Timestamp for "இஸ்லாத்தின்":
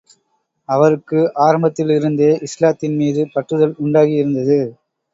2.41-2.95